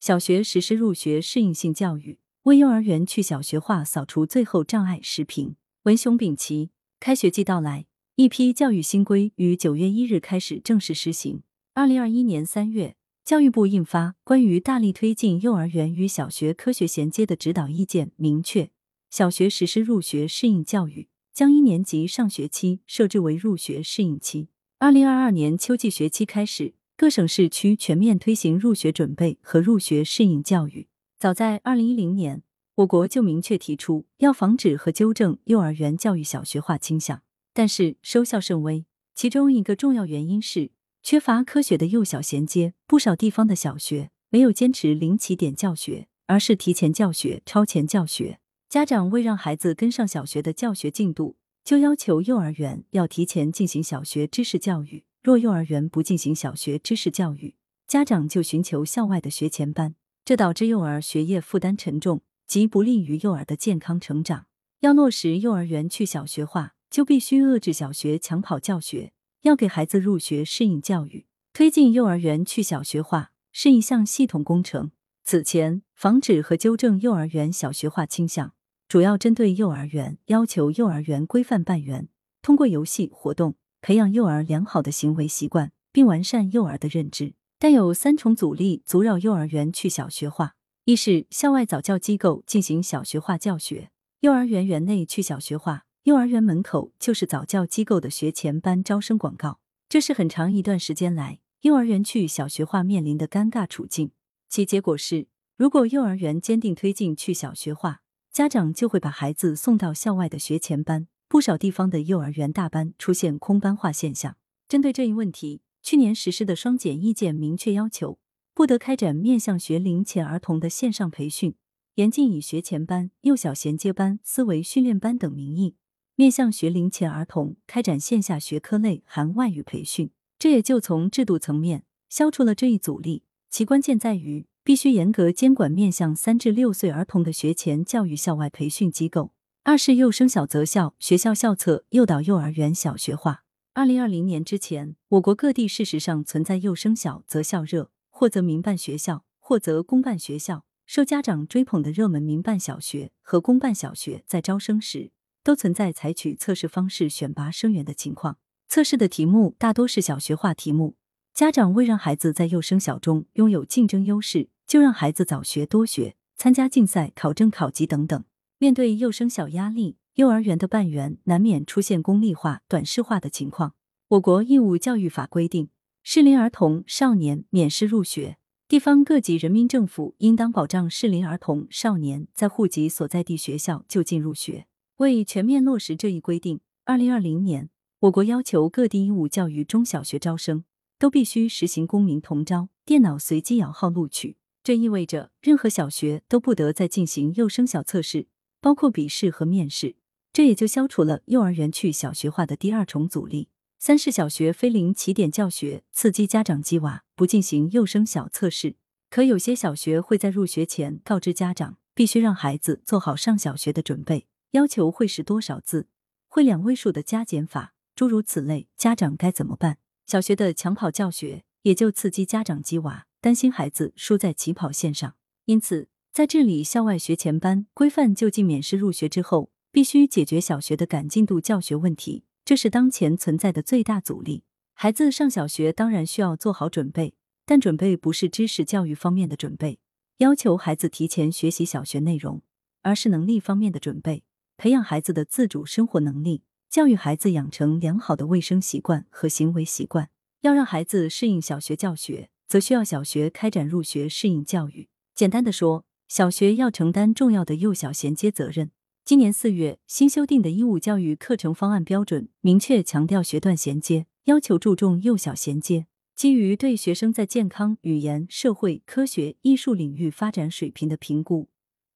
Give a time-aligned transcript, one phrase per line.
[0.00, 5.00] 小学实施入学适应性教育，为幼儿园去小学化扫除最后障碍。
[5.02, 6.70] 时评：文雄丙奇。
[7.00, 11.42] 开学季到来，一批教育新规于九月一日开始正式施行。
[11.74, 18.70] 二零二一年三月，教育部印发《关于大力推进幼儿园与小学科学衔接的指导意见》，明确
[19.10, 24.48] 小学实施入学适应教育，将一年级上学期设置为入学适应期。
[24.78, 26.74] 二零二二年秋季学期开始。
[26.98, 30.88] 各省市区全面推行入学准备和入学适应教育。
[31.16, 32.42] 早在二零一零年，
[32.74, 37.22] 我国就明确提出要防止和纠正幼儿园教育小学化倾向，
[37.54, 38.84] 但是收效甚微。
[39.14, 42.74] 其中一个重要原因是缺乏科学的幼小衔接。
[42.88, 48.40] 不少地方的小学没有坚持零起点教学，而是提前教学、超前教学。
[48.68, 55.04] 家长为让孩子跟上小学的教学进度，就要求幼儿园要提前进行小学知识教育。
[55.28, 57.54] 若幼儿园不进行小学知识教育，
[57.86, 64.46] 家长就寻求校外的学前班，这导致幼儿学业负担沉重，极不利于幼儿的健康成长。
[64.80, 71.26] 要落实幼儿园去小学化，就必须遏制小学抢跑教学，要给孩子入学适应教育。
[71.52, 74.92] 推进幼儿园去小学化是一项系统工程。
[75.24, 78.54] 此前，防止和纠正幼儿园小学化倾向，
[78.88, 82.08] 主要针对幼儿园，要求幼儿园规范办园，
[82.40, 83.56] 通过游戏活动。
[83.80, 93.90] 培养幼儿良好的行为习惯，并完善幼儿的认知，但有三重阻力阻扰幼儿园去小学化：一是校外早教机构进行小学化教学，
[94.20, 104.10] 幼儿园园内去小学化，幼儿园门口就是早教机构的学前班招生广告，这是很长一段时间来幼儿园去小学化面临的尴尬处境。
[104.48, 108.00] 其结果是，如果幼儿园坚定推进去小学化，
[108.32, 111.08] 家长就会把孩子送到校外的学前班。
[111.28, 114.36] 不少地方的幼儿园大班出现空班化现象。
[114.66, 118.18] 针对这一问题，去年实施的双减意见明确要求，
[118.54, 121.54] 不得开展面向学龄前儿童的线上培训，
[121.96, 125.76] 严禁以学前班、幼小衔接班、思维训练班等名义
[126.16, 130.10] 面向学龄前儿童开展线下学科类含外语培训。
[130.38, 133.24] 这也就从制度层面消除了这一阻力。
[133.50, 139.32] 其关键在于，必须严格监管面向三至六岁儿童的学前教育校外培训机构。
[139.64, 143.44] 二是幼升小择校，学校校策诱导幼儿园小学化。
[143.74, 155.12] 二零二零年之前，我国各地事实上存在幼升小择校热，或则民办学校，或则公办学校，受家长追捧的热门民办小学和公办小学，在招生时
[155.44, 158.38] 都存在采取测试方式选拔生源的情况。
[158.68, 160.96] 测试的题目大多是小学化题目，
[161.34, 168.24] 家长为让孩子在幼升小中拥有竞争优势，就让孩子早学多学，参加竞赛、考证、考级等等。
[168.60, 173.74] 面对幼升小压力，幼儿园的办园难免出现功利化、短视化的情况。
[174.08, 175.70] 我国义务教育法规定，
[176.02, 178.36] 适龄儿童、少年免试入学，
[178.66, 184.66] 地方各级人民政府应当保障适龄儿童、少年在户籍所在地学校就近入学。
[184.96, 187.70] 为全面落实这一规定，二零二零年，
[188.00, 190.64] 我国要求各地义务教育中小学招生
[190.98, 194.36] 都必须实行公民同招、电脑随机摇号录取。
[194.64, 198.26] 这意味着，任何小学都不得再进行幼升小测试。
[198.60, 199.96] 包括笔试和面试，
[200.32, 203.48] 这也就消除了幼儿园去小学化的第二重阻力。
[203.78, 208.74] 三是小学非零起点教学，刺激家长鸡娃，不进行幼升小测试。
[209.08, 215.88] 可有些小学会在入学前告知家长，必须让孩子做好上小学的准备，要求会识多少字，
[216.26, 219.78] 会两位数的加减法，诸如此类，家长该怎么办？
[220.06, 225.14] 小学的抢跑教学也就刺激家长鸡娃，担心孩子输在起跑线上，
[225.44, 225.88] 因此。
[226.12, 234.42] 在治理校外学前班、规范就近免试入学之后，必须解决小学的赶进度教学问题，这是当前存在的最大阻力。
[234.74, 237.14] 孩子上小学当然需要做好准备，
[237.46, 239.78] 但准备不是知识教育方面的准备，
[240.18, 242.42] 要求孩子提前学习小学内容，
[242.82, 244.24] 而是能力方面的准备，
[244.56, 250.10] 培养孩子的自主生活能力，教育孩子养成良好的卫生习惯和行为习惯。
[250.42, 254.88] 要让孩子适应小学教学，则需要小学开展入学适应教育。
[255.14, 255.87] 简单的说。
[256.08, 258.70] 小学要承担重要的幼小衔接责任。
[259.04, 265.86] 今年四月新修订的义务教育课程方案标准明确强调学段衔接，要求注重幼小衔接。
[266.16, 271.48] 基于对学生在健康、语言、社会、科学、艺术领域发展水平的评估，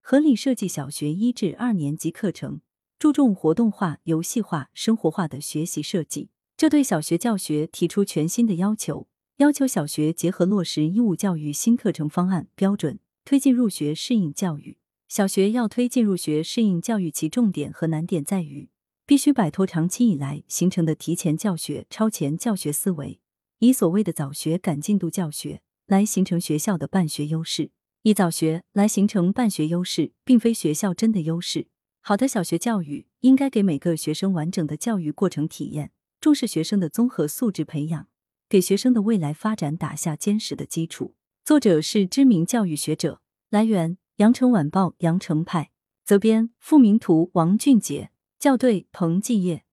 [0.00, 2.60] 合理设计小学一至二年级课程，
[2.98, 6.30] 注重活动化、游戏化、生活化的学习设计。
[6.56, 9.06] 这对小学教学提出全新的要求，
[9.36, 12.98] 要求小学结合落实义务教育新课程方案标准。
[13.24, 14.80] 推进入学适应教育。
[15.10, 18.68] 小学要推进入学适应教育其重点和难点在于
[19.06, 23.18] 必须摆脱长期以来形成的提前教学超前教学思维
[23.58, 27.72] 以所谓的早学赶进度教学来形成学校的办学优势。
[28.02, 31.66] 以早学来形成办学优势并非学校真的优势。
[32.00, 35.90] 好的小学教育应该给每个学生完整的教育过程体验
[36.20, 38.06] 重视学生的综合素质培养
[38.48, 41.16] 给学生的未来发展打下坚实的基础。
[41.50, 43.20] 作者是知名教育学者。
[43.48, 45.72] 来源：羊城晚报·羊城派。
[46.04, 48.12] 责编：付明图，王俊杰。
[48.38, 49.64] 校对：彭继业。